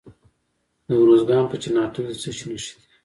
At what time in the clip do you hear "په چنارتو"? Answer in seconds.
1.49-1.99